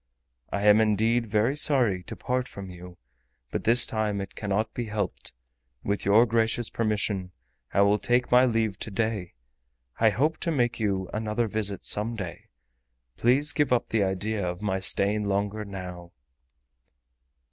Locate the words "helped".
4.87-5.31